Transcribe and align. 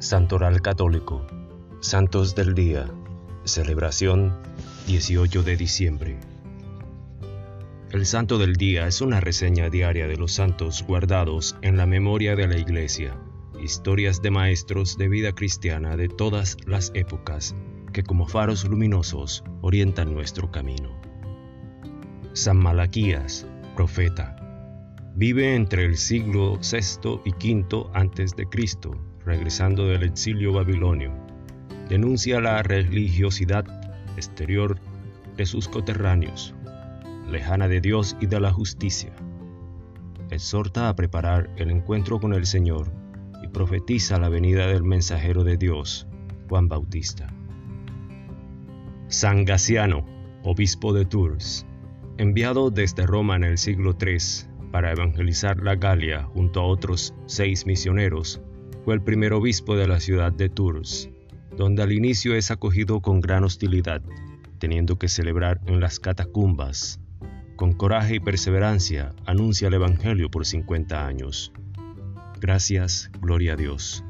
Santoral 0.00 0.62
Católico, 0.62 1.26
Santos 1.80 2.34
del 2.34 2.54
Día, 2.54 2.86
celebración 3.44 4.34
18 4.86 5.42
de 5.42 5.56
diciembre. 5.58 6.18
El 7.90 8.06
Santo 8.06 8.38
del 8.38 8.54
Día 8.56 8.86
es 8.86 9.02
una 9.02 9.20
reseña 9.20 9.68
diaria 9.68 10.06
de 10.08 10.16
los 10.16 10.32
santos 10.32 10.82
guardados 10.88 11.54
en 11.60 11.76
la 11.76 11.84
memoria 11.84 12.34
de 12.34 12.48
la 12.48 12.56
Iglesia, 12.56 13.14
historias 13.62 14.22
de 14.22 14.30
maestros 14.30 14.96
de 14.96 15.08
vida 15.10 15.34
cristiana 15.34 15.98
de 15.98 16.08
todas 16.08 16.56
las 16.64 16.92
épocas 16.94 17.54
que 17.92 18.02
como 18.02 18.26
faros 18.26 18.64
luminosos 18.64 19.44
orientan 19.60 20.14
nuestro 20.14 20.50
camino. 20.50 20.98
San 22.32 22.56
Malaquías, 22.56 23.46
profeta, 23.76 24.39
vive 25.14 25.54
entre 25.54 25.84
el 25.84 25.96
siglo 25.96 26.58
VI 26.58 27.20
y 27.24 27.30
V 27.30 27.86
antes 27.94 28.36
de 28.36 28.46
Cristo 28.46 28.96
regresando 29.24 29.86
del 29.86 30.02
exilio 30.02 30.52
babilonio, 30.52 31.12
denuncia 31.88 32.40
la 32.40 32.62
religiosidad 32.62 33.64
exterior 34.16 34.78
de 35.36 35.46
sus 35.46 35.68
coterráneos, 35.68 36.54
lejana 37.30 37.68
de 37.68 37.80
Dios 37.80 38.16
y 38.20 38.26
de 38.26 38.40
la 38.40 38.52
justicia. 38.52 39.12
Exhorta 40.30 40.88
a 40.88 40.96
preparar 40.96 41.50
el 41.56 41.70
encuentro 41.70 42.20
con 42.20 42.32
el 42.32 42.46
Señor 42.46 42.92
y 43.42 43.48
profetiza 43.48 44.18
la 44.18 44.28
venida 44.28 44.66
del 44.66 44.82
mensajero 44.82 45.44
de 45.44 45.56
Dios, 45.56 46.06
Juan 46.48 46.68
Bautista. 46.68 47.32
San 49.08 49.44
Gasiano, 49.44 50.04
obispo 50.44 50.92
de 50.92 51.04
Tours, 51.04 51.66
enviado 52.16 52.70
desde 52.70 53.06
Roma 53.06 53.36
en 53.36 53.44
el 53.44 53.58
siglo 53.58 53.96
III 54.00 54.49
para 54.70 54.92
evangelizar 54.92 55.62
la 55.62 55.74
Galia 55.74 56.24
junto 56.24 56.60
a 56.60 56.66
otros 56.66 57.14
seis 57.26 57.66
misioneros, 57.66 58.40
fue 58.84 58.94
el 58.94 59.02
primer 59.02 59.32
obispo 59.32 59.76
de 59.76 59.86
la 59.86 60.00
ciudad 60.00 60.32
de 60.32 60.48
Tours, 60.48 61.10
donde 61.56 61.82
al 61.82 61.92
inicio 61.92 62.34
es 62.34 62.50
acogido 62.50 63.00
con 63.00 63.20
gran 63.20 63.44
hostilidad, 63.44 64.02
teniendo 64.58 64.98
que 64.98 65.08
celebrar 65.08 65.60
en 65.66 65.80
las 65.80 66.00
catacumbas. 66.00 67.00
Con 67.56 67.72
coraje 67.72 68.16
y 68.16 68.20
perseverancia 68.20 69.14
anuncia 69.26 69.68
el 69.68 69.74
Evangelio 69.74 70.30
por 70.30 70.46
50 70.46 71.06
años. 71.06 71.52
Gracias, 72.40 73.10
gloria 73.20 73.52
a 73.52 73.56
Dios. 73.56 74.02